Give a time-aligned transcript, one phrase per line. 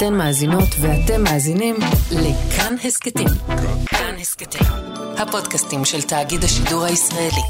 [0.00, 1.74] אתן מאזינות ואתם מאזינים
[2.12, 3.28] לכאן הסכתים.
[3.86, 4.66] כאן הסכתים,
[5.18, 7.44] הפודקאסטים של תאגיד השידור הישראלי.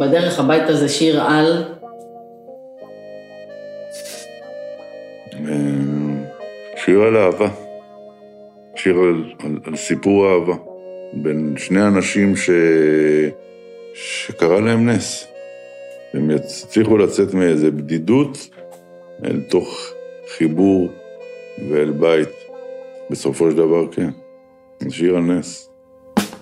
[0.00, 1.64] בדרך הביתה זה שיר על...
[6.84, 7.48] שיר על אהבה.
[8.76, 10.54] שיר על, על, על סיפור אהבה.
[11.12, 12.50] בין שני אנשים ש...
[13.94, 15.26] שקרה להם נס.
[16.14, 18.48] הם הצליחו לצאת מאיזה בדידות
[19.24, 19.92] אל תוך
[20.36, 20.88] חיבור
[21.70, 22.28] ואל בית.
[23.10, 24.10] בסופו של דבר, כן.
[24.90, 25.68] שיר על נס.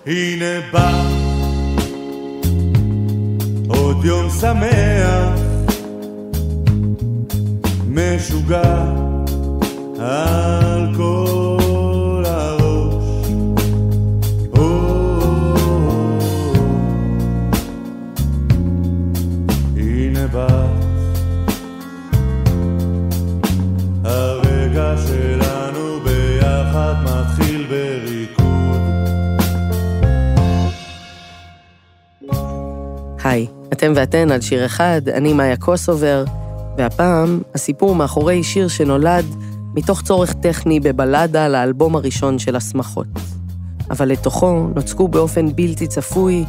[0.05, 0.91] הנה בא
[3.67, 5.39] עוד יום שמח,
[7.87, 9.01] משוגע
[33.23, 36.23] היי, אתם ואתן על שיר אחד, אני מאיה קוסובר,
[36.77, 39.25] והפעם הסיפור מאחורי שיר שנולד
[39.73, 43.07] מתוך צורך טכני בבלדה לאלבום הראשון של השמחות.
[43.89, 46.45] אבל לתוכו נוצקו באופן בלתי צפוי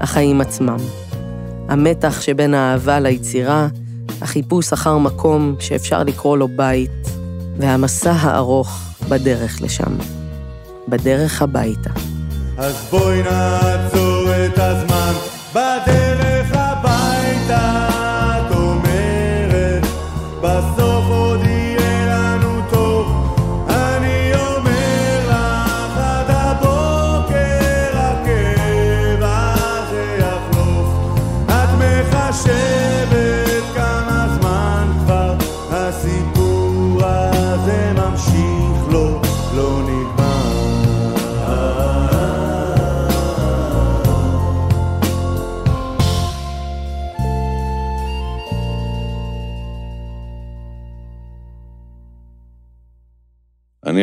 [0.00, 1.05] החיים עצמם.
[1.68, 3.68] המתח שבין האהבה ליצירה,
[4.22, 6.90] החיפוש אחר מקום שאפשר לקרוא לו בית,
[7.58, 8.78] והמסע הארוך
[9.08, 9.96] בדרך לשם.
[10.88, 11.90] בדרך הביתה.
[12.58, 15.12] אז בואי נעצור את הזמן
[15.52, 17.75] בדרך הביתה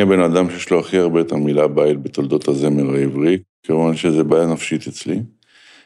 [0.03, 4.45] הבן אדם שיש לו הכי הרבה את המילה בית בתולדות הזמר העברי, כמובן שזה בעיה
[4.45, 5.19] נפשית אצלי,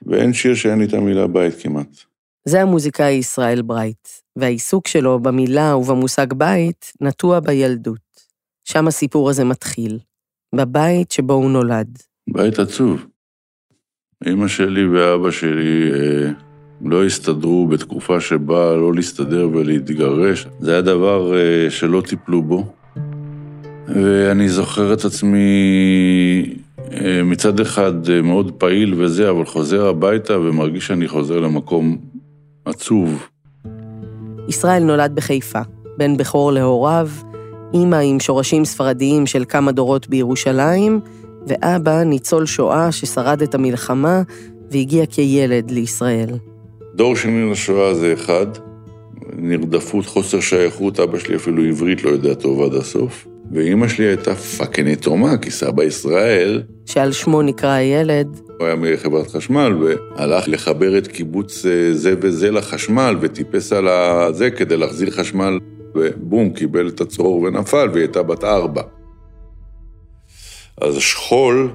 [0.06, 1.98] ואין שיר שאין לי את המילה בית כמעט.
[2.46, 8.00] זה המוזיקאי ישראל ברייט, והעיסוק שלו במילה ובמושג בית נטוע בילדות.
[8.64, 10.00] שם הסיפור הזה מתחיל,
[10.56, 11.98] בבית שבו הוא נולד.
[12.30, 13.06] בית עצוב.
[14.28, 16.32] אמא שלי ואבא שלי אה,
[16.82, 20.48] לא הסתדרו בתקופה שבה לא להסתדר ולהתגרש.
[20.60, 22.77] זה היה דבר אה, שלא טיפלו בו.
[23.88, 25.40] ואני זוכר את עצמי
[26.92, 31.98] אה, מצד אחד אה, מאוד פעיל וזה, אבל חוזר הביתה ומרגיש שאני חוזר למקום
[32.66, 33.28] עצוב.
[34.48, 35.60] ישראל נולד בחיפה,
[35.98, 37.10] בן בכור להוריו,
[37.74, 41.00] אימא עם שורשים ספרדיים של כמה דורות בירושלים,
[41.48, 44.22] ואבא ניצול שואה ששרד את המלחמה
[44.72, 46.30] והגיע כילד לישראל.
[46.96, 48.48] דור שני לשואה זה אחד,
[49.34, 53.28] נרדפות, חוסר שייכות, אבא שלי אפילו עברית לא יודע טוב עד הסוף.
[53.52, 59.28] ואימא שלי הייתה fucking יתומה, כי סבא ישראל, שעל שמו נקרא הילד, הוא היה מחברת
[59.28, 65.60] חשמל, והלך לחבר את קיבוץ אה, זה וזה לחשמל, וטיפס על הזה כדי להחזיר חשמל,
[65.96, 68.82] ובום, קיבל את הצרור ונפל, והיא הייתה בת ארבע.
[70.82, 71.72] אז שכול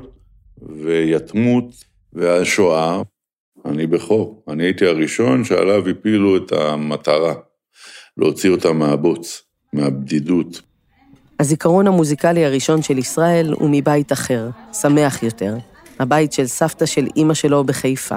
[0.62, 1.64] ויתמות
[2.12, 3.02] והשואה,
[3.64, 4.44] אני בכור.
[4.48, 7.34] אני הייתי הראשון שעליו הפילו את המטרה,
[8.16, 10.62] להוציא אותה מהבוץ, מהבדידות.
[11.42, 15.54] הזיכרון המוזיקלי הראשון של ישראל הוא מבית אחר, שמח יותר,
[15.98, 18.16] הבית של סבתא של אימא שלו בחיפה.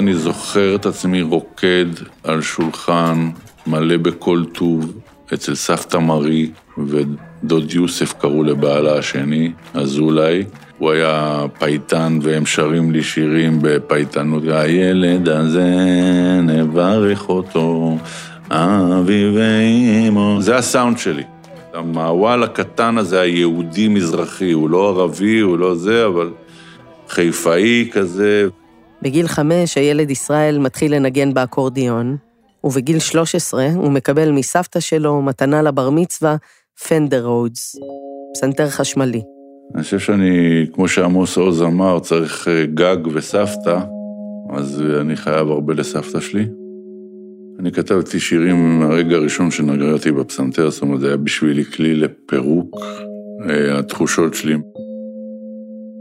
[0.00, 1.86] אני זוכר את עצמי רוקד
[2.24, 3.30] על שולחן
[3.66, 4.92] מלא בכל טוב
[5.34, 10.44] אצל סבתא מרי ודוד יוסף קראו לבעלה השני, אזולאי.
[10.78, 14.42] הוא היה פייטן והם שרים לי שירים בפייטנות.
[14.46, 15.70] הילד הזה,
[16.42, 17.96] נברך אותו,
[18.50, 20.36] אבי ואימו.
[20.40, 21.31] זה הסאונד שלי.
[21.72, 26.30] המעוול הקטן הזה, היהודי-מזרחי, הוא לא ערבי, הוא לא זה, אבל
[27.08, 28.46] חיפאי כזה.
[29.02, 32.16] בגיל חמש הילד ישראל מתחיל לנגן באקורדיון,
[32.64, 36.36] ובגיל 13 הוא מקבל מסבתא שלו מתנה לבר מצווה
[36.88, 37.76] פנדר רודס,
[38.34, 39.22] פסנתר חשמלי.
[39.74, 43.78] אני חושב שאני, כמו שעמוס עוז אמר, צריך אה, גג וסבתא,
[44.50, 46.46] אז אה, אני חייב הרבה לסבתא שלי.
[47.62, 52.76] אני כתבתי שירים מהרגע הראשון שנגרתי בפסנתר, זאת אומרת, זה היה בשבילי כלי לפירוק
[53.50, 54.56] אה, התחושות שלי.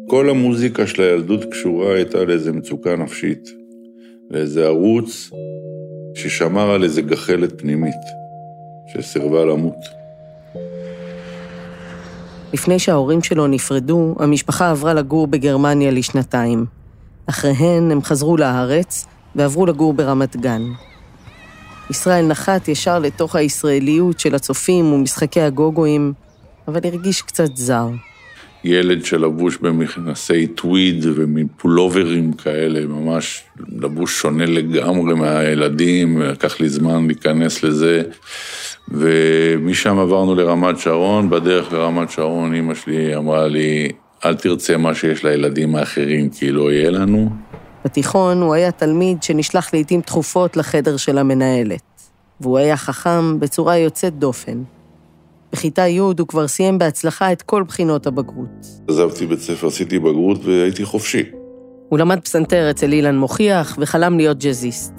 [0.09, 3.49] כל המוזיקה של הילדות קשורה הייתה לאיזו מצוקה נפשית.
[4.31, 5.29] לאיזה ערוץ
[6.15, 8.01] ששמר על איזה גחלת פנימית,
[8.93, 9.85] שסירבה למות.
[12.53, 16.65] לפני שההורים שלו נפרדו, המשפחה עברה לגור בגרמניה לשנתיים.
[17.25, 19.05] אחריהן הם חזרו לארץ
[19.35, 20.61] ועברו לגור ברמת גן.
[21.91, 26.13] ישראל נחת ישר לתוך הישראליות של הצופים ומשחקי הגוגואים,
[26.67, 27.87] אבל הרגיש קצת זר.
[28.63, 33.43] ילד שלבוש במכנסי טוויד ומפולוברים כאלה, ממש
[33.81, 38.03] לבוש שונה לגמרי מהילדים, לקח לי זמן להיכנס לזה.
[38.89, 43.91] ומשם עברנו לרמת שרון, בדרך לרמת שרון אימא שלי אמרה לי,
[44.25, 47.50] אל תרצה מה שיש לילדים האחרים, כי לא יהיה לנו.
[47.85, 51.81] בתיכון הוא היה תלמיד שנשלח לעיתים תכופות לחדר של המנהלת,
[52.41, 54.63] והוא היה חכם בצורה יוצאת דופן.
[55.51, 58.65] בכיתה י' הוא כבר סיים בהצלחה את כל בחינות הבגרות.
[58.87, 61.23] עזבתי בית ספר, עשיתי בגרות והייתי חופשי.
[61.89, 64.93] הוא למד פסנתר אצל אילן מוכיח וחלם להיות ג'אזיסט.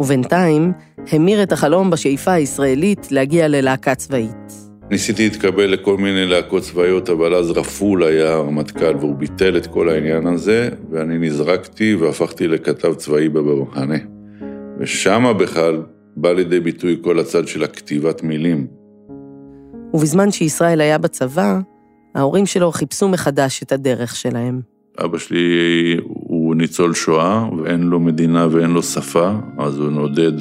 [0.00, 0.72] ובינתיים
[1.12, 4.63] המיר את החלום בשאיפה הישראלית להגיע ללהקה צבאית.
[4.90, 9.88] ניסיתי להתקבל לכל מיני להקות צבאיות, אבל אז רפול היה הרמטכ"ל והוא ביטל את כל
[9.88, 13.98] העניין הזה, ואני נזרקתי והפכתי לכתב צבאי במחנה.
[14.78, 15.82] ושמה בכלל
[16.16, 18.66] בא לידי ביטוי כל הצד של הכתיבת מילים.
[19.94, 21.58] ובזמן שישראל היה בצבא,
[22.14, 24.60] ההורים שלו חיפשו מחדש את הדרך שלהם.
[25.04, 30.32] אבא שלי הוא ניצול שואה, ואין לו מדינה ואין לו שפה, אז הוא נודד.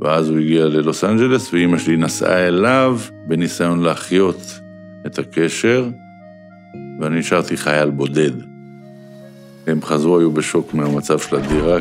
[0.00, 2.98] ואז הוא הגיע ללוס אנג'לס, ואימא שלי נסעה אליו
[3.28, 4.60] בניסיון להחיות
[5.06, 5.88] את הקשר,
[7.00, 8.32] ואני נשארתי חייל בודד.
[9.66, 11.78] הם חזרו, היו בשוק מהמצב של הדירה,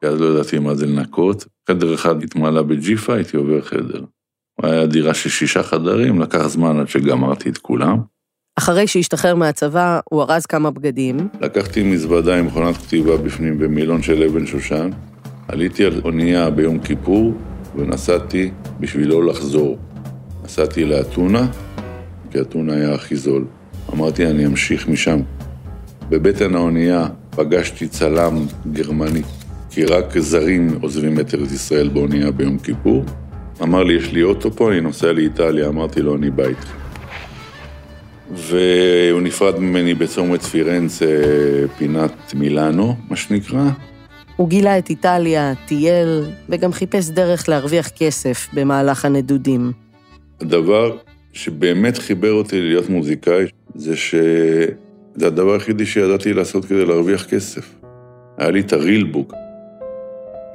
[0.00, 1.46] כי אז לא ידעתי מה זה לנקות.
[1.68, 4.04] חדר אחד התמלא בג'יפה, הייתי עובר חדר.
[4.62, 7.98] היה דירה של שישה חדרים, לקח זמן עד שגמרתי את כולם.
[8.58, 11.28] אחרי שהשתחרר מהצבא, הוא ארז כמה בגדים.
[11.40, 14.90] לקחתי מזוודה עם מכונת כתיבה בפנים במילון של אבן שושן,
[15.48, 17.34] עליתי על אונייה ביום כיפור
[17.76, 19.78] ונסעתי בשביל לא לחזור.
[20.44, 21.46] נסעתי לאתונה,
[22.30, 23.44] כי אתונה היה הכי זול.
[23.92, 25.20] אמרתי, אני אמשיך משם.
[26.08, 29.22] בבטן האונייה פגשתי צלם גרמני,
[29.70, 33.04] כי רק זרים עוזבים את ארץ ישראל באונייה ביום כיפור.
[33.62, 35.68] אמר לי, יש לי אוטו פה, אני נוסע לאיטליה.
[35.68, 36.72] אמרתי לו, אני בא איתך.
[38.34, 41.06] והוא נפרד ממני בצומת פירנצה,
[41.78, 43.70] פינת מילאנו, מה שנקרא.
[44.36, 49.72] הוא גילה את איטליה, טייל, וגם חיפש דרך להרוויח כסף במהלך הנדודים.
[50.40, 50.96] הדבר
[51.32, 53.44] שבאמת חיבר אותי להיות מוזיקאי,
[53.74, 57.74] זה שזה הדבר היחידי שידעתי לעשות כדי להרוויח כסף.
[58.38, 59.34] היה לי את הרילבוק.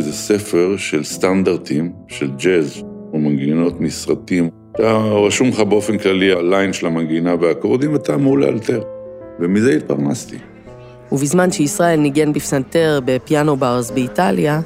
[0.02, 2.84] זה ספר של סטנדרטים, של ג'אז,
[3.14, 4.50] או מנגינות מסרטים.
[4.72, 4.98] אתה
[5.28, 8.82] רשום לך באופן כללי הליין של המנגינה והאקורדים, ואתה אמור לאלתר.
[9.40, 10.38] ומזה התפרנסתי.
[11.12, 14.62] ובזמן שישראל ניגן בפסנתר בפיאנו ברס באיטליה,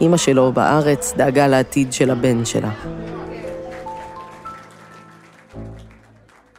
[0.00, 2.70] אימא שלו בארץ דאגה לעתיד של הבן שלה.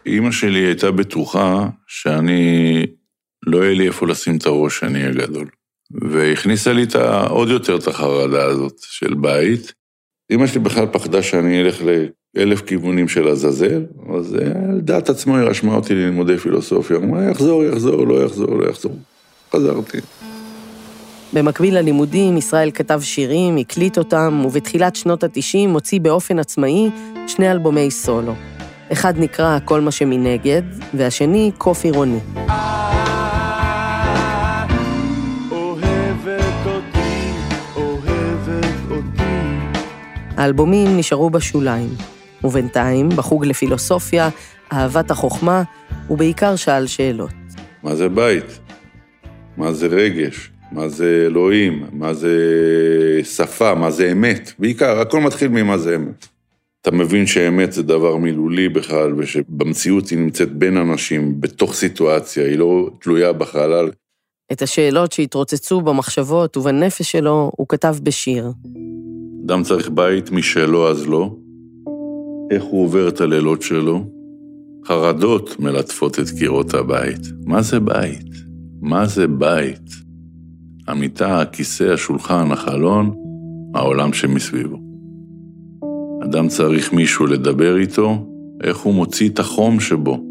[0.05, 2.85] אימא שלי הייתה בטוחה שאני,
[3.45, 5.47] לא יהיה לי איפה לשים את הראש שאני אהיה גדול.
[5.91, 6.95] והכניסה לי את.
[7.29, 9.73] עוד יותר את החרדה הזאת של בית.
[10.29, 11.81] אימא שלי בכלל פחדה שאני אלך
[12.35, 13.85] לאלף כיוונים של עזאזל,
[14.17, 16.97] אז על דעת עצמו היא רשמה אותי ללימודי פילוסופיה.
[16.97, 18.95] אמרה, יחזור, יחזור, לא יחזור, לא יחזור.
[19.53, 19.97] חזרתי.
[21.33, 26.89] במקביל ללימודים, ישראל כתב שירים, הקליט אותם, ובתחילת שנות ה-90 הוציא באופן עצמאי
[27.27, 28.33] שני אלבומי סולו.
[28.91, 30.61] אחד נקרא "כל מה שמנגד",
[30.93, 32.19] והשני "קוף עירוני".
[40.37, 41.89] האלבומים נשארו בשוליים,
[42.43, 44.29] ובינתיים, בחוג לפילוסופיה,
[44.73, 45.63] אהבת החוכמה,
[46.09, 47.29] ובעיקר שאל שאלות.
[47.83, 48.68] מה זה בית?
[49.59, 50.51] מה זה רגש?
[50.71, 51.85] מה זה אלוהים?
[51.91, 52.33] מה זה
[53.23, 53.75] שפה?
[53.75, 54.51] מה זה אמת?
[54.59, 56.27] בעיקר, הכל מתחיל ממה זה אמת.
[56.81, 62.57] אתה מבין שאמת זה דבר מילולי בכלל, ושבמציאות היא נמצאת בין אנשים, בתוך סיטואציה, היא
[62.57, 63.89] לא תלויה בחלל.
[64.51, 68.51] את השאלות שהתרוצצו במחשבות ובנפש שלו, הוא כתב בשיר.
[69.45, 71.35] אדם צריך בית משלו אז לא.
[72.51, 74.05] איך הוא עובר את הלילות שלו?
[74.85, 77.21] חרדות מלטפות את קירות הבית.
[77.45, 78.48] מה זה בית?
[78.81, 79.89] מה זה בית?
[80.87, 83.13] המיטה, הכיסא, השולחן, החלון,
[83.75, 84.77] העולם שמסביבו.
[86.23, 88.27] אדם צריך מישהו לדבר איתו,
[88.63, 90.23] איך הוא מוציא את החום שבו.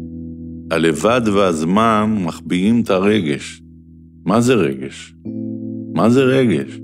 [0.71, 3.61] הלבד והזמן מחביאים את הרגש.
[4.25, 5.15] מה זה רגש?
[5.93, 6.79] מה זה רגש?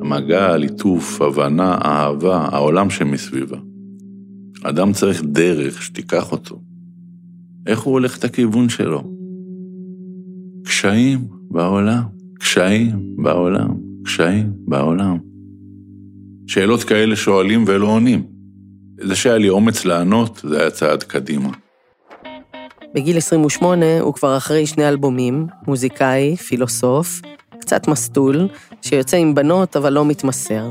[0.00, 3.58] המגע, ליטוף, הבנה, אהבה, העולם שמסביבה.
[4.62, 6.60] אדם צריך דרך שתיקח אותו.
[7.66, 9.13] איך הוא הולך את הכיוון שלו?
[10.64, 12.02] קשיים בעולם,
[12.38, 13.68] קשיים בעולם,
[14.04, 15.18] קשיים בעולם.
[16.46, 18.22] שאלות כאלה שואלים ולא עונים.
[19.00, 21.48] זה שהיה לי אומץ לענות, זה היה צעד קדימה.
[22.94, 27.20] בגיל 28 הוא כבר אחרי שני אלבומים, מוזיקאי, פילוסוף,
[27.60, 28.48] קצת מסטול,
[28.82, 30.64] שיוצא עם בנות אבל לא מתמסר.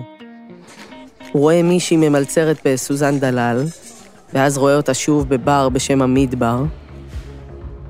[1.31, 3.63] הוא רואה מישהי ממלצרת בסוזן דלל,
[4.33, 6.63] ואז רואה אותה שוב בבר בשם המדבר,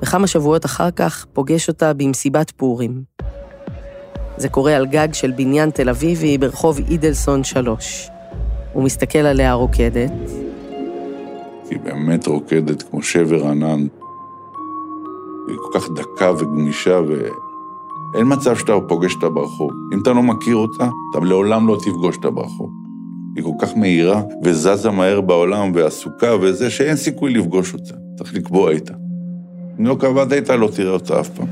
[0.04, 3.04] וכמה שבועות אחר כך פוגש אותה במסיבת פורים.
[4.38, 8.10] זה קורה על גג של בניין תל אביבי ברחוב אידלסון 3.
[8.74, 10.12] הוא מסתכל עליה רוקדת.
[11.70, 13.88] היא באמת רוקדת כמו שבר ענן.
[15.48, 19.72] היא כל כך דקה וגמישה, ואין מצב שאתה פוגש אותה ברחוב.
[19.94, 22.70] אם אתה לא מכיר אותה, אתה לעולם לא תפגוש אותה ברחוב.
[23.36, 27.96] היא כל כך מהירה וזזה מהר בעולם ועסוקה וזה, שאין סיכוי לפגוש אותה.
[28.18, 29.03] צריך לקבוע איתה.
[29.80, 31.48] אם לא קבעת איתה, לא תראה אותה אף פעם.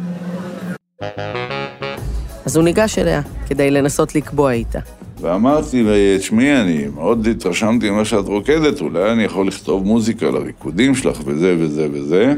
[2.45, 4.79] אז הוא ניגש אליה כדי לנסות לקבוע איתה.
[5.21, 5.85] ואמרתי,
[6.19, 11.55] תשמעי, אני מאוד התרשמתי ממה שאת רוקדת, אולי אני יכול לכתוב מוזיקה לריקודים שלך וזה
[11.59, 12.33] וזה וזה.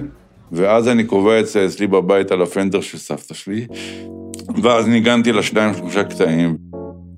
[0.51, 3.67] ואז אני קובע את זה אצלי בבית על הפנדר של סבתא שלי,
[4.63, 6.57] ואז ניגנתי לה שניים, שלושה קטעים.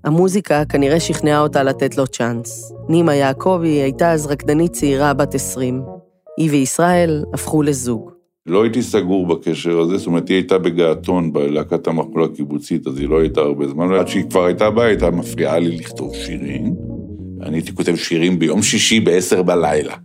[0.04, 2.74] המוזיקה כנראה שכנעה אותה לתת לו צ'אנס.
[2.90, 5.82] נימה יעקבי הייתה אז רקדנית צעירה בת 20.
[6.38, 8.15] היא וישראל הפכו לזוג.
[8.48, 13.10] לא הייתי סגור בקשר הזה, זאת אומרת, היא הייתה בגעתון בלהקת המחול הקיבוצית, אז היא
[13.10, 16.76] לא הייתה הרבה זמן, ועד שהיא כבר הייתה באה, הייתה מפריעה לי לכתוב שירים.
[17.42, 19.96] אני הייתי כותב שירים ביום שישי בעשר בלילה.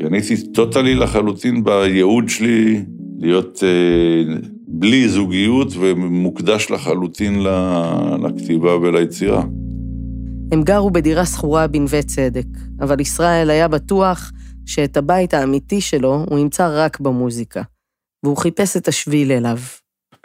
[0.00, 2.82] אני הייתי טוטלי לחלוטין בייעוד שלי
[3.18, 4.34] להיות אה,
[4.68, 7.42] בלי זוגיות ומוקדש לחלוטין
[8.22, 9.42] לכתיבה וליצירה.
[10.52, 12.46] הם גרו בדירה שכורה בנווה צדק,
[12.80, 14.32] אבל ישראל היה בטוח
[14.66, 17.62] שאת הבית האמיתי שלו הוא ימצא רק במוזיקה,
[18.22, 19.58] והוא חיפש את השביל אליו.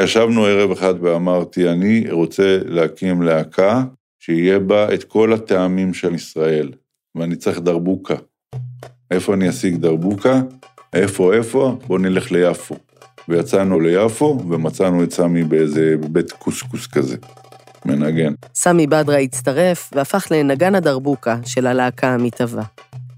[0.01, 3.83] ישבנו ערב אחד ואמרתי, אני רוצה להקים להקה
[4.19, 6.71] שיהיה בה את כל הטעמים של ישראל,
[7.15, 8.15] ואני צריך דרבוקה.
[9.11, 10.41] איפה אני אשיג דרבוקה?
[10.93, 11.77] איפה, איפה?
[11.87, 12.75] בוא נלך ליפו.
[13.29, 17.17] ויצאנו ליפו, ומצאנו את סמי באיזה בית קוסקוס כזה,
[17.85, 18.33] מנגן.
[18.55, 22.63] סמי בדרה הצטרף והפך לנגן הדרבוקה של הלהקה המתהווה.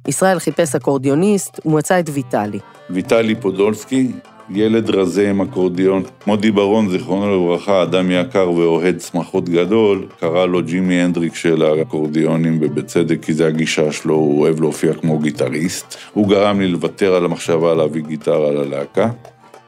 [0.08, 2.60] ישראל חיפש אקורדיוניסט ומצא את ויטלי.
[2.90, 4.12] ויטלי פודולסקי,
[4.50, 6.04] ילד רזה עם אקורדיון.
[6.28, 12.58] מודי ברון, זיכרונו לברכה, אדם יקר ואוהד שמחות גדול, קרא לו ג'ימי הנדריקס של האקורדיונים,
[12.62, 15.96] ובצדק, כי זה הגישה שלו, הוא אוהב להופיע כמו גיטריסט.
[16.14, 19.10] הוא גרם לי לוותר על המחשבה להביא גיטרה ללהקה.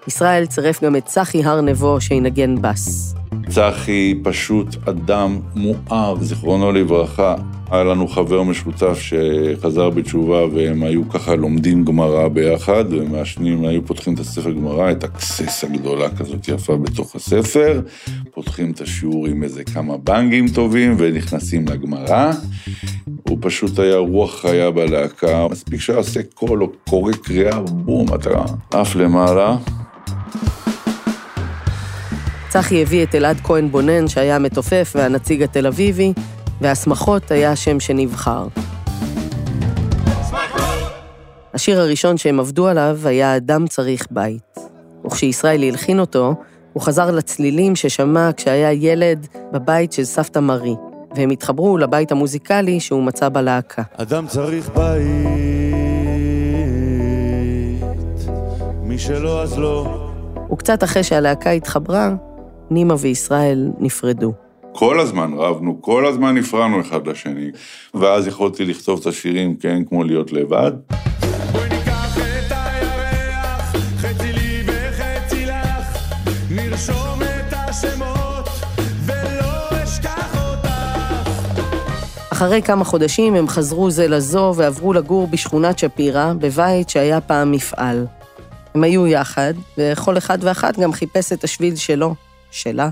[0.08, 3.15] ישראל צירף גם את צחי הר נבו שינגן בס.
[3.50, 7.36] צחי פשוט אדם מואר, זיכרונו לברכה.
[7.72, 14.14] היה לנו חבר משותף שחזר בתשובה והם היו ככה לומדים גמרא ביחד, ומעשנים, היו פותחים
[14.14, 17.82] את הספר גמרא, את הכסס הגדולה כזאת יפה בתוך הספר,
[18.34, 22.32] פותחים את השיעור עם איזה כמה בנגים טובים ונכנסים לגמרא.
[23.30, 28.96] הוא פשוט היה רוח חיה בלהקה, מספיק שעושה קול או קורא קריאה, בום, אתה עף
[28.96, 29.58] למעלה.
[32.50, 36.14] צחי הביא את אלעד כהן בונן, שהיה המתופף והנציג התל אביבי,
[36.66, 38.48] והשמחות היה השם שנבחר.
[41.54, 44.60] השיר הראשון שהם עבדו עליו היה "אדם צריך בית".
[45.06, 46.34] וכשישראל הלחין אותו,
[46.74, 50.76] הוא חזר לצלילים ששמע כשהיה ילד בבית של סבתא מרי,
[51.16, 53.84] והם התחברו לבית המוזיקלי שהוא מצא בלהקה.
[53.98, 55.06] אדם צריך בית,
[58.82, 60.10] מי שלא אז לא.
[60.52, 62.16] וקצת אחרי שהלהקה התחברה,
[62.70, 64.45] נימה וישראל נפרדו.
[64.77, 67.51] כל הזמן רבנו, כל הזמן הפרענו אחד לשני,
[67.94, 70.72] ואז יכולתי לכתוב את השירים, כן, כמו להיות לבד.
[82.32, 88.05] אחרי כמה חודשים הם חזרו זה לזו ועברו לגור בשכונת שפירא, בבית שהיה פעם מפעל.
[88.75, 92.15] הם היו יחד, וכל אחד ואחת גם חיפש את השביל שלו,
[92.51, 92.89] שלה.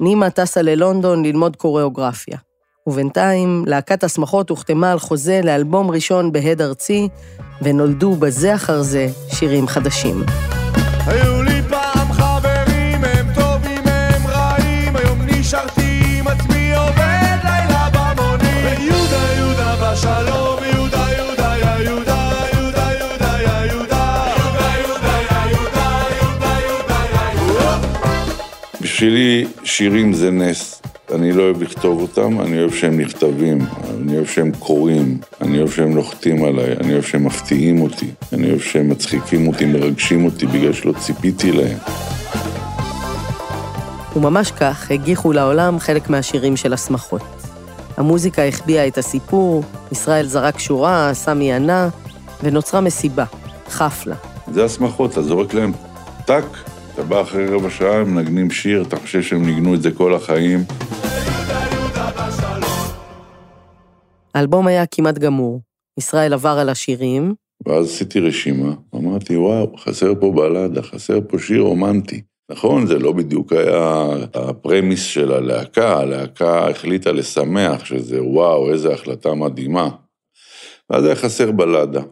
[0.00, 2.38] נימה טסה ללונדון ללמוד קוריאוגרפיה.
[2.86, 7.08] ובינתיים, להקת השמחות הוחתמה על חוזה לאלבום ראשון בהד ארצי,
[7.62, 10.22] ונולדו בזה אחר זה שירים חדשים.
[11.06, 11.37] היו
[28.98, 30.82] בשבילי שירים זה נס.
[31.14, 33.58] אני לא אוהב לכתוב אותם, אני אוהב שהם נכתבים,
[33.90, 38.50] אני אוהב שהם קוראים, אני אוהב שהם נוחתים עליי, אני אוהב שהם מפתיעים אותי, אני
[38.50, 41.78] אוהב שהם מצחיקים אותי, מרגשים אותי, בגלל שלא ציפיתי להם.
[44.16, 47.22] וממש כך הגיחו לעולם חלק מהשירים של השמחות.
[47.96, 51.88] המוזיקה החביאה את הסיפור, ישראל זרק שורה, סמי ענה,
[52.42, 53.24] ונוצרה מסיבה,
[53.68, 54.16] חפלה.
[54.52, 55.72] זה השמחות, אתה זורק להם
[56.24, 56.67] טאק,
[56.98, 60.14] אתה בא אחרי רבע שעה, הם מנגנים שיר, אתה חושב שהם ניגנו את זה כל
[60.14, 60.58] החיים.
[64.34, 65.60] האלבום היה כמעט גמור.
[65.98, 67.34] ישראל עבר על השירים,
[67.66, 72.22] ואז עשיתי רשימה, אמרתי, וואו, חסר פה בלדה, חסר פה שיר רומנטי.
[72.50, 79.34] נכון, זה לא בדיוק היה הפרמיס של הלהקה, הלהקה החליטה לשמח, שזה וואו, איזו החלטה
[79.34, 79.88] מדהימה.
[80.90, 82.02] ואז היה חסר בלדה.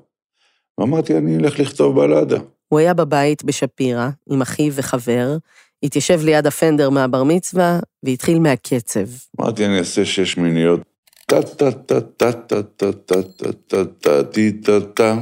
[0.79, 2.39] ואמרתי, אני אלך לכתוב בלדה.
[2.69, 5.37] הוא היה בבית בשפירא, עם אחיו וחבר,
[5.83, 9.07] התיישב ליד הפנדר מהבר מצווה, והתחיל מהקצב.
[9.41, 10.81] אמרתי, אני אעשה שש מיניות.
[11.27, 15.17] טה טה טה טה טה טה טה טה טה טה טי טה טה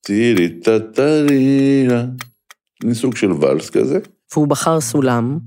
[0.00, 2.04] טירי טה טה רירה.
[2.84, 3.98] מין סוג של ואלס כזה.
[4.32, 5.38] והוא בחר סולם,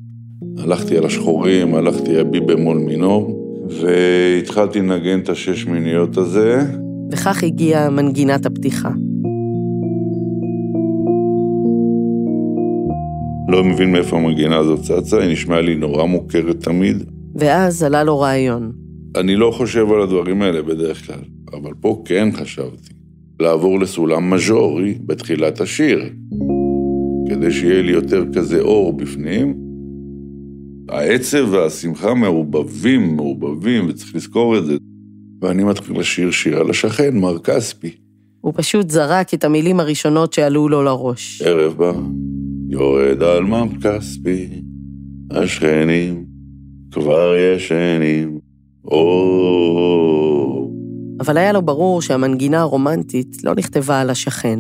[0.57, 6.61] הלכתי על השחורים, הלכתי אבי במול מינור, והתחלתי לנגן את השש מיניות הזה.
[7.11, 8.91] וכך הגיעה מנגינת הפתיחה.
[13.49, 17.03] לא מבין מאיפה המנגינה הזאת צצה, היא נשמעה לי נורא מוכרת תמיד.
[17.35, 18.71] ואז עלה לו רעיון.
[19.15, 21.19] אני לא חושב על הדברים האלה בדרך כלל,
[21.53, 22.93] אבל פה כן חשבתי.
[23.39, 25.99] לעבור לסולם מז'ורי בתחילת השיר,
[27.29, 29.57] כדי שיהיה לי יותר כזה אור בפנים.
[30.89, 34.77] העצב והשמחה מעורבבים, מעורבבים, וצריך לזכור את זה.
[35.43, 37.95] ואני מתחיל לשיר שיר על השכן, מר כספי.
[38.41, 41.41] הוא פשוט זרק את המילים הראשונות שעלו לו לראש.
[41.41, 41.91] ערב בא,
[42.69, 44.47] יורד על מר כספי,
[45.31, 46.25] השכנים
[46.91, 48.39] כבר ישנים.
[48.85, 50.69] או...
[51.19, 54.59] אבל היה לו ברור שהמנגינה הרומנטית לא נכתבה על השכן.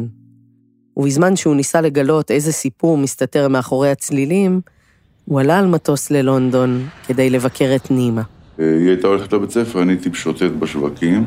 [0.97, 4.61] ובזמן שהוא ניסה לגלות איזה סיפור מסתתר מאחורי הצלילים,
[5.25, 8.21] הוא עלה על מטוס ללונדון כדי לבקר את נימה.
[8.57, 11.25] היא הייתה הולכת לבית ספר, אני הייתי משוטט בשווקים.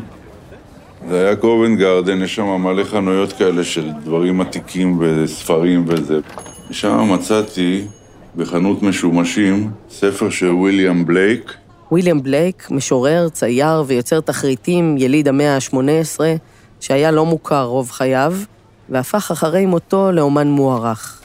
[1.08, 6.20] זה היה קובן גרדן, יש שם מלא חנויות כאלה של דברים עתיקים וספרים וזה.
[6.70, 7.84] שם מצאתי,
[8.36, 11.54] בחנות משומשים, ספר של ויליאם בלייק,
[11.92, 16.20] ויליאם בלייק, משורר, צייר ויוצר תחריטים, יליד המאה ה-18,
[16.80, 18.34] שהיה לא מוכר רוב חייו,
[18.88, 21.22] והפך אחרי מותו לאומן מוערך.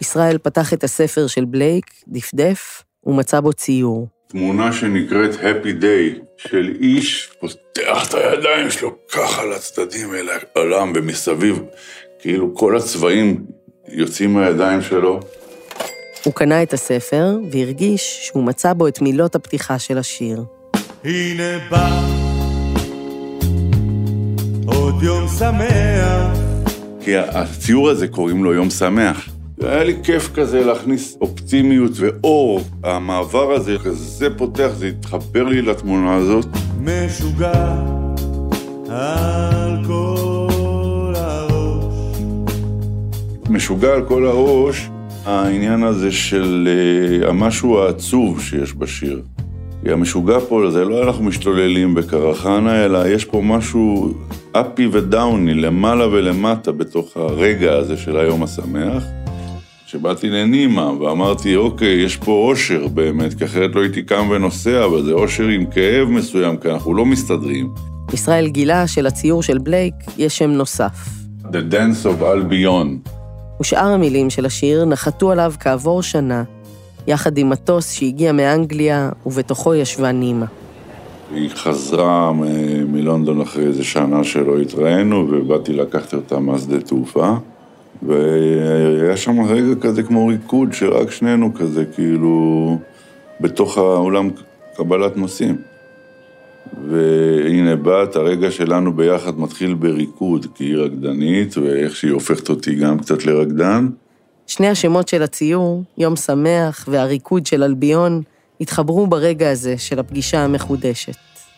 [0.00, 4.13] ישראל פתח את הספר של בלייק, דפדף, ומצא בו ציור.
[4.36, 11.62] תמונה שנקראת Happy Day, של איש פותח את הידיים שלו ככה לצדדים אל העולם ומסביב,
[12.18, 13.44] כאילו כל הצבעים
[13.88, 15.20] יוצאים מהידיים שלו.
[16.24, 20.44] הוא קנה את הספר והרגיש שהוא מצא בו את מילות הפתיחה של השיר.
[21.04, 21.90] הנה בא
[24.66, 26.38] עוד יום שמח
[27.00, 29.33] כי הציור הזה קוראים לו יום שמח.
[29.68, 32.60] היה לי כיף כזה להכניס אופטימיות ואור.
[32.82, 36.46] המעבר הזה, כזה פותח, זה התחבר לי לתמונה הזאת.
[36.80, 37.76] משוגע
[38.90, 41.74] על כל הראש
[43.50, 44.88] משוגע על כל הראש,
[45.24, 49.22] העניין הזה של אה, המשהו העצוב שיש בשיר.
[49.82, 54.14] כי המשוגע פה זה לא אנחנו משתוללים בקרחנה, אלא יש פה משהו
[54.52, 59.23] אפי ודאוני, למעלה ולמטה בתוך הרגע הזה של היום השמח.
[59.94, 65.02] שבאתי לנימה ואמרתי, אוקיי, יש פה אושר באמת, כי אחרת לא הייתי קם ונוסע, אבל
[65.02, 67.68] זה אושר עם כאב מסוים, כי אנחנו לא מסתדרים.
[68.12, 71.08] ישראל גילה שלציור של בלייק יש שם נוסף,
[71.42, 73.10] The Dance of Albion.
[73.60, 76.44] ושאר המילים של השיר נחתו עליו כעבור שנה,
[77.06, 80.46] יחד עם מטוס שהגיע מאנגליה, ובתוכו ישבה נימה.
[81.34, 82.32] היא חזרה
[82.88, 87.34] מלונדון אחרי איזה שנה שלא התראינו, ובאתי לקחת אותה מהשדה תעופה.
[88.02, 92.78] והיה שם רגע כזה כמו ריקוד, שרק שנינו כזה, כאילו,
[93.40, 94.30] בתוך האולם
[94.76, 95.56] קבלת נושאים.
[96.88, 102.98] והנה בת, הרגע שלנו ביחד מתחיל בריקוד, כי היא רקדנית, ואיך שהיא הופכת אותי גם
[102.98, 103.88] קצת לרקדן.
[104.46, 108.22] שני השמות של הציור, יום שמח והריקוד של אלביון,
[108.60, 111.14] התחברו ברגע הזה של הפגישה המחודשת.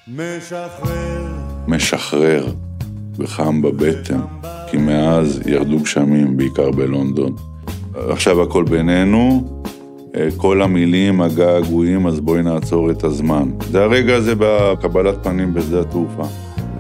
[0.09, 1.27] משחרר
[1.69, 2.47] משחרר
[3.19, 4.21] וחם בבטן,
[4.71, 7.33] כי מאז ירדו גשמים, בעיקר בלונדון.
[7.95, 9.45] עכשיו הכל בינינו,
[10.17, 13.51] אה, כל המילים, הגעגועים, אז בואי נעצור את הזמן.
[13.71, 16.25] זה הרגע הזה בקבלת פנים בשדה התעופה.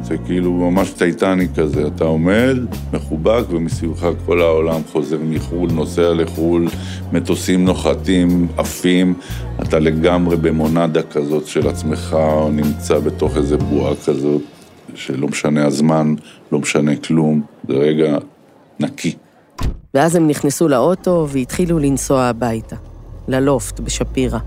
[0.03, 2.57] זה כאילו ממש טייטני כזה, אתה עומד,
[2.93, 6.69] מחובק, ומסביבך כל העולם חוזר מחו"ל, נוסע לחו"ל,
[7.13, 9.15] מטוסים נוחתים, עפים,
[9.63, 14.43] אתה לגמרי במונדה כזאת של עצמך, או נמצא בתוך איזה בועה כזאת,
[14.97, 16.15] שלא משנה הזמן,
[16.53, 18.19] לא משנה כלום, זה רגע
[18.81, 19.15] נקי.
[19.95, 22.77] ואז הם נכנסו לאוטו והתחילו לנסוע הביתה,
[23.29, 24.39] ללופט בשפירא.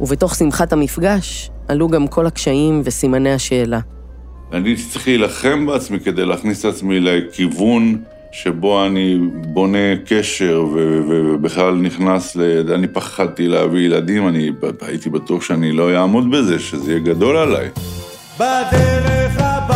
[0.00, 3.80] ובתוך שמחת המפגש עלו גם כל הקשיים וסימני השאלה.
[4.52, 7.98] אני צריך להילחם בעצמי כדי להכניס את עצמי לכיוון
[8.32, 12.72] שבו אני בונה קשר ובכלל נכנס ל...
[12.74, 17.68] אני פחדתי להביא ילדים, אני הייתי בטוח שאני לא אעמוד בזה, שזה יהיה גדול עליי.
[18.38, 19.73] בדרך הביתה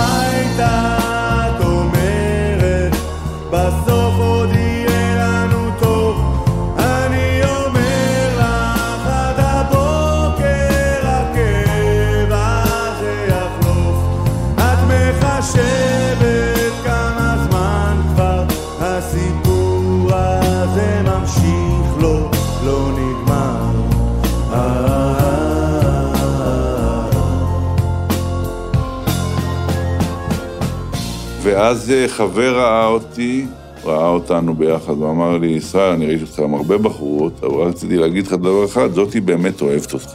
[31.69, 33.47] ואז אה, חבר ראה אותי,
[33.85, 38.27] ראה אותנו ביחד, ואמר לי, ישראל, אני ראיתי אותך עם הרבה בחורות, אבל רציתי להגיד
[38.27, 40.13] לך דבר אחד, זאתי באמת אוהבת אותך.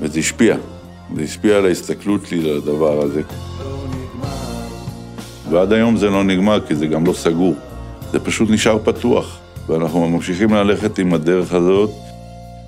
[0.00, 0.56] וזה השפיע.
[1.16, 3.22] זה השפיע על ההסתכלות שלי לדבר הזה.
[5.50, 7.54] ועד היום זה לא נגמר, כי זה גם לא סגור.
[8.12, 9.38] זה פשוט נשאר פתוח.
[9.66, 11.90] ואנחנו ממשיכים ללכת עם הדרך הזאת,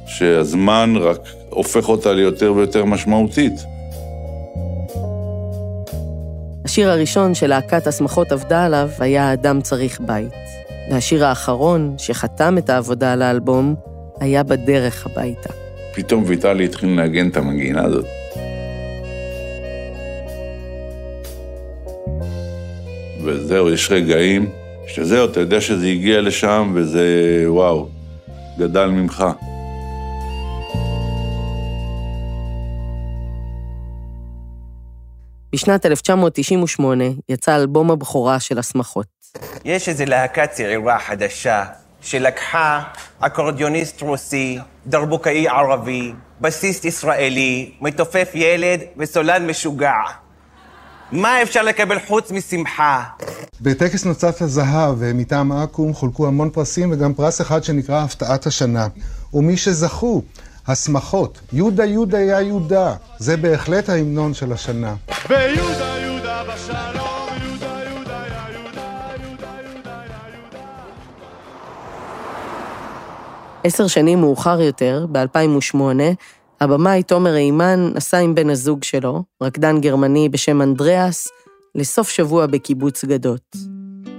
[0.07, 3.55] שהזמן רק הופך אותה ליותר ויותר משמעותית.
[6.73, 10.33] השיר הראשון של להקת השמחות עבדה עליו היה "אדם צריך בית",
[10.91, 13.75] והשיר האחרון, שחתם את העבודה על האלבום,
[14.21, 15.49] היה "בדרך הביתה".
[15.95, 18.07] פתאום ויטלי התחיל לנגן את המנגינה הזאת.
[23.25, 24.51] וזהו, יש רגעים
[24.87, 27.05] שזהו, אתה יודע שזה הגיע לשם וזה,
[27.47, 27.89] וואו,
[28.59, 29.25] גדל ממך.
[35.63, 39.07] בשנת 1998 יצא אלבום הבכורה של השמחות.
[39.65, 41.65] יש איזו להקה צעירה חדשה
[42.01, 42.83] שלקחה
[43.21, 49.95] אקורדיוניסט רוסי, דרבוקאי ערבי, בסיסט ישראלי, מתופף ילד וסולן משוגע.
[51.13, 53.05] מה אפשר לקבל חוץ משמחה?
[53.61, 58.87] בטקס נוצת הזהב מטעם אקו"ם חולקו המון פרסים וגם פרס אחד שנקרא הפתעת השנה.
[59.35, 60.23] ומי שזכו,
[60.67, 64.95] השמחות, יהודה יהודה היה יהודה, זה בהחלט ההמנון של השנה.
[65.29, 67.13] ויהודה יהודה בשלום.
[73.65, 75.77] עשר שנים מאוחר יותר, ב-2008,
[76.61, 81.29] הבמאי תומר אימן נסע עם בן הזוג שלו, רקדן גרמני בשם אנדריאס,
[81.75, 83.57] לסוף שבוע בקיבוץ גדות.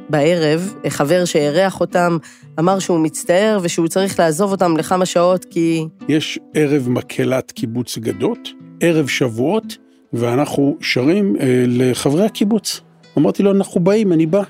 [0.10, 2.18] בערב, חבר שאירח אותם
[2.60, 5.86] אמר שהוא מצטער ושהוא צריך לעזוב אותם לכמה שעות כי...
[6.08, 9.78] יש ערב מקהלת קיבוץ גדות, ערב שבועות,
[10.13, 12.82] ואנחנו שרים אה, לחברי הקיבוץ.
[13.18, 14.42] אמרתי לו, אנחנו באים, אני בא.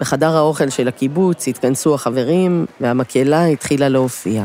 [0.00, 4.44] בחדר האוכל של הקיבוץ התכנסו החברים, והמקהלה התחילה להופיע.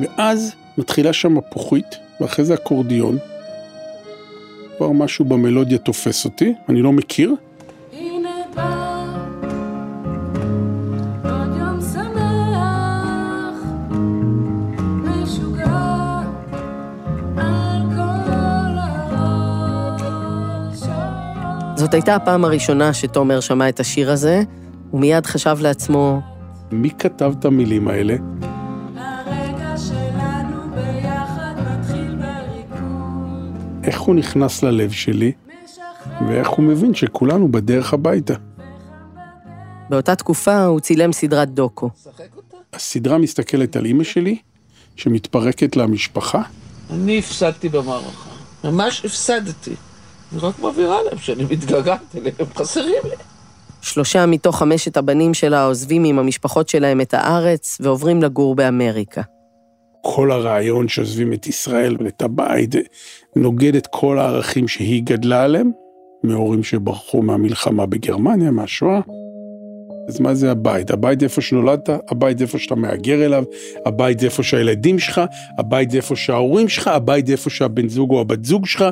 [0.00, 3.18] ואז מתחילה שם מפוחית, ואחרי זה אקורדיון.
[4.78, 7.34] כבר משהו במלודיה תופס אותי, אני לא מכיר.
[21.76, 24.42] זאת הייתה הפעם הראשונה שתומר שמע את השיר הזה,
[24.92, 26.20] ומיד חשב לעצמו,
[26.72, 28.16] מי כתב את המילים האלה?
[33.88, 35.32] איך הוא נכנס ללב שלי,
[36.28, 38.34] ואיך הוא מבין שכולנו בדרך הביתה.
[39.90, 41.90] באותה תקופה הוא צילם סדרת דוקו.
[42.72, 44.38] הסדרה מסתכלת על אימא שלי,
[44.96, 46.42] שמתפרקת לה משפחה,
[46.90, 48.30] אני הפסדתי במערכה,
[48.64, 49.74] ממש הפסדתי.
[50.32, 53.16] אני רק מבהירה להם שאני מתגעגעת אליהם, הם חסרים לי.
[53.80, 59.22] שלושה מתוך חמשת הבנים שלה עוזבים עם המשפחות שלהם את הארץ ועוברים לגור באמריקה.
[60.02, 62.74] כל הרעיון שעוזבים את ישראל ואת הבית,
[63.36, 65.70] נוגד את כל הערכים שהיא גדלה עליהם,
[66.24, 69.00] מהורים שברחו מהמלחמה בגרמניה, מהשואה.
[70.08, 70.90] אז מה זה הבית?
[70.90, 73.44] הבית זה איפה שנולדת, הבית זה איפה שאתה מהגר אליו,
[73.86, 75.20] הבית זה איפה שהילדים שלך,
[75.58, 78.84] הבית זה איפה שההורים שלך, הבית זה איפה שהבן זוג או הבת זוג שלך.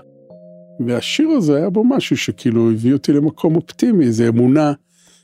[0.86, 4.72] והשיר הזה היה בו משהו שכאילו הביא אותי למקום אופטימי, איזו אמונה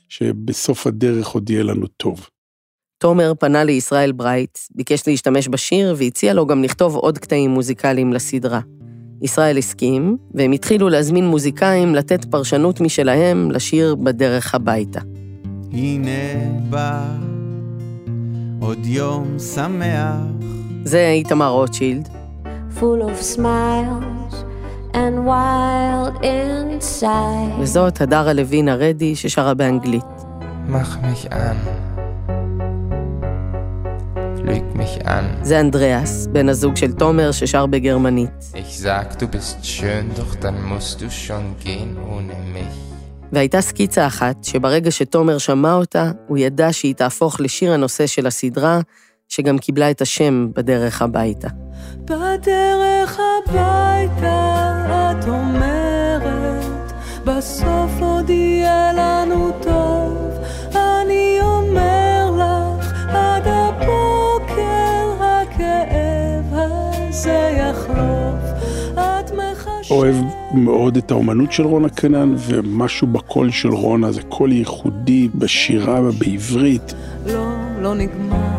[0.09, 2.27] שבסוף הדרך עוד יהיה לנו טוב.
[3.03, 8.59] תומר פנה לישראל ברייט, ביקש להשתמש בשיר והציע לו גם לכתוב עוד קטעים מוזיקליים לסדרה.
[9.21, 14.99] ישראל הסכים, והם התחילו להזמין מוזיקאים לתת פרשנות משלהם לשיר בדרך הביתה.
[15.71, 16.11] הנה
[16.69, 17.05] בא
[18.59, 20.15] עוד יום שמח.
[20.83, 22.09] זה איתמר רוטשילד,
[22.79, 24.35] full of smiles
[24.93, 27.59] and wild inside.
[27.59, 30.03] וזאת הדרה לוין הרדי ששרה באנגלית.
[30.69, 31.92] Mach mich an.
[34.45, 35.23] Lüg mich an.
[35.41, 38.29] זה אנדריאס, בן הזוג של תומר ששר בגרמנית.
[38.53, 42.93] Ich sag, du bist schön, doch dann musst du schon gehen ohne mich.
[43.31, 48.79] והייתה סקיצה אחת שברגע שתומר שמע אותה, הוא ידע שהיא תהפוך לשיר הנושא של הסדרה,
[49.29, 51.47] שגם קיבלה את השם בדרך הביתה.
[52.05, 56.93] בדרך הביתה את אומרת,
[57.25, 60.22] בסוף עוד יהיה לנו טוב.
[69.93, 70.15] אוהב
[70.53, 76.93] מאוד את האומנות של רונה קנן, ומשהו בקול של רונה, זה קול ייחודי בשירה ובעברית.
[77.25, 77.45] לא,
[77.81, 78.53] לא נגמר.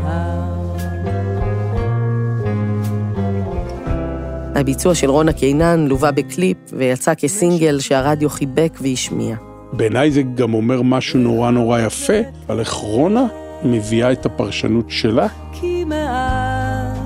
[4.54, 9.36] הביצוע של רונה קינן לווה בקליפ ויצא כסינגל שהרדיו חיבק והשמיע.
[9.72, 13.26] בעיניי זה גם אומר משהו נורא נורא יפה על איך רונה
[13.64, 15.26] מביאה את הפרשנות שלה.
[15.52, 17.04] כי מאז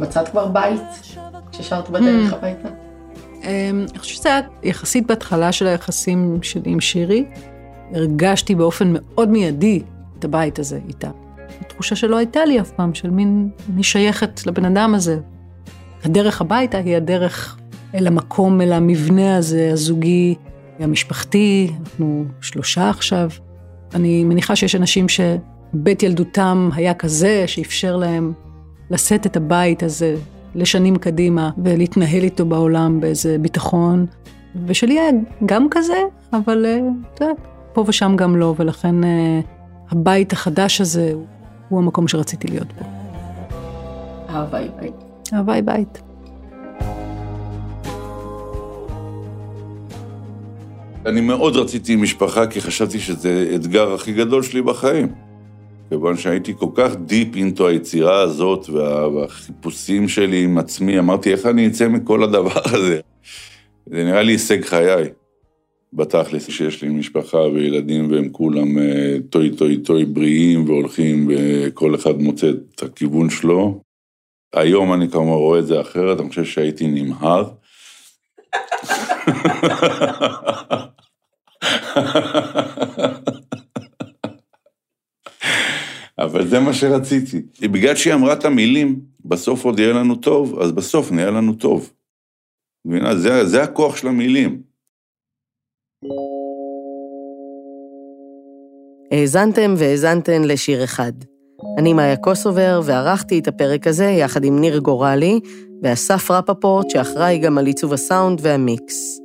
[0.00, 0.80] מצאת כבר בית
[1.52, 2.68] כששרת בדרך הביתה?
[3.42, 7.24] אמ, אני חושבת שזה היה יחסית בהתחלה של היחסים שלי עם שירי.
[7.94, 9.82] הרגשתי באופן מאוד מיידי
[10.18, 11.10] את הבית הזה איתה.
[11.68, 15.18] תחושה שלא הייתה לי אף פעם, של מין, אני שייכת לבן אדם הזה.
[16.04, 17.58] הדרך הביתה היא הדרך
[17.94, 20.34] אל המקום, אל המבנה הזה, הזוגי,
[20.78, 23.30] המשפחתי, אנחנו שלושה עכשיו.
[23.94, 28.32] אני מניחה שיש אנשים שבית ילדותם היה כזה, שאפשר להם
[28.90, 30.16] לשאת את הבית הזה
[30.54, 34.06] לשנים קדימה ולהתנהל איתו בעולם באיזה ביטחון.
[34.66, 35.10] ושלי היה
[35.46, 36.78] גם כזה, אבל אה,
[37.14, 37.36] את יודעת,
[37.72, 39.40] פה ושם גם לא, ולכן אה,
[39.90, 41.12] הבית החדש הזה
[41.68, 42.84] הוא המקום שרציתי להיות בו.
[44.28, 44.94] אהבה היא בית.
[45.34, 46.02] אהבה היא בית.
[51.06, 55.29] אני מאוד רציתי משפחה, כי חשבתי שזה האתגר הכי גדול שלי בחיים.
[55.90, 61.46] כיוון שהייתי כל כך deep into היצירה הזאת, וה- והחיפושים שלי עם עצמי, אמרתי, איך
[61.46, 63.00] אני אצא מכל הדבר הזה?
[63.86, 65.08] זה נראה לי הישג חיי,
[65.92, 72.14] בתכלס, שיש לי משפחה וילדים, והם כולם אה, טוי טוי טוי בריאים והולכים, וכל אחד
[72.20, 73.80] מוצא את הכיוון שלו.
[74.54, 77.50] היום אני כמובן רואה את זה אחרת, אני חושב שהייתי נמהר.
[86.20, 87.42] אבל זה מה שרציתי.
[87.60, 91.90] בגלל שהיא אמרה את המילים, בסוף עוד יהיה לנו טוב, אז בסוף נהיה לנו טוב.
[92.84, 93.16] מבינה?
[93.16, 94.62] זה, זה הכוח של המילים.
[99.12, 101.12] האזנתם והאזנתן לשיר אחד.
[101.78, 105.40] אני מאיה קוסובר, וערכתי את הפרק הזה יחד עם ניר גורלי
[105.82, 109.20] ואסף רפפורט, שאחראי גם על עיצוב הסאונד והמיקס.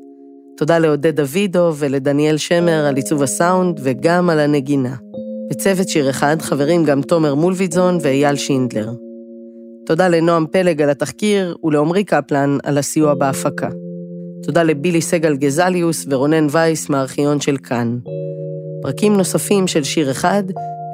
[0.57, 4.95] תודה לעודד דוידו ולדניאל שמר על עיצוב הסאונד וגם על הנגינה.
[5.49, 8.89] בצוות שיר אחד חברים גם תומר מולביטזון ואייל שינדלר.
[9.85, 13.69] תודה לנועם פלג על התחקיר ולעמרי קפלן על הסיוע בהפקה.
[14.43, 17.97] תודה לבילי סגל גזליוס ורונן וייס מהארכיון של כאן.
[18.81, 20.43] פרקים נוספים של שיר אחד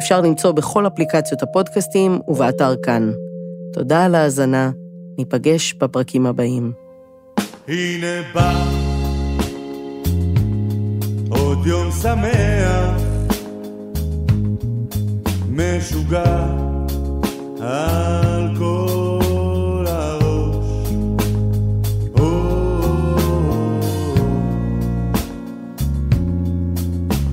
[0.02, 3.12] אפשר למצוא בכל אפליקציות הפודקאסטים ובאתר כאן.
[3.74, 4.72] תודה על ההאזנה,
[5.18, 6.72] ניפגש בפרקים הבאים.
[7.68, 8.66] הנה בא
[11.30, 13.11] עוד יום שמח
[15.62, 16.46] משוגע
[17.62, 20.90] על כל הראש.
[22.20, 22.32] או,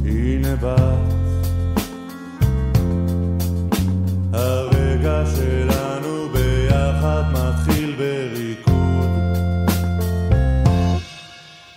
[0.04, 0.94] הנה בא
[4.32, 9.08] הרגע שלנו ביחד מתחיל בריקוד.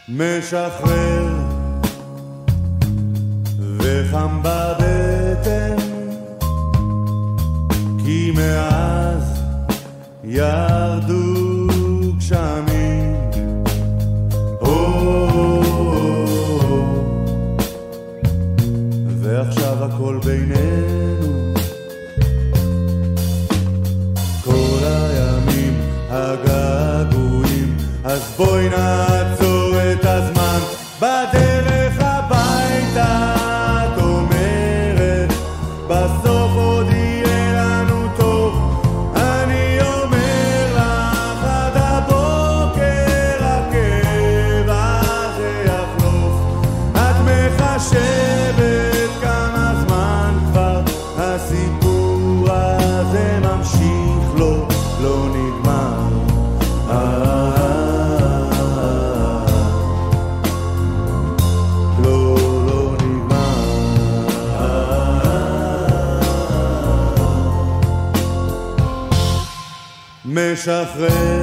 [0.09, 1.10] משחרר
[70.61, 71.40] משחרר